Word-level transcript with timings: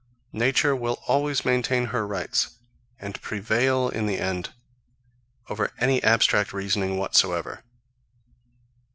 Nature 0.33 0.75
will 0.75 0.97
always 1.07 1.45
maintain 1.45 1.85
her 1.93 2.07
rights, 2.07 2.57
and 2.99 3.21
prevail 3.21 3.87
in 3.87 4.07
the 4.07 4.17
end 4.17 4.51
over 5.47 5.71
any 5.77 6.01
abstract 6.01 6.51
reasoning 6.53 6.97
whatsoever. 6.97 7.63